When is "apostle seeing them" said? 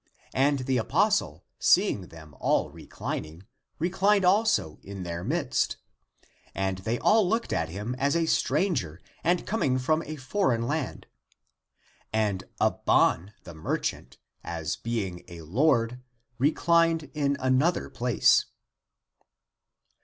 0.79-2.33